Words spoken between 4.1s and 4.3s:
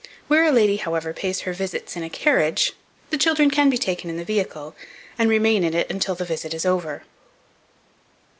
the